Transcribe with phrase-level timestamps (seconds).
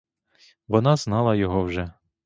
[0.67, 1.93] Вона знала його вже.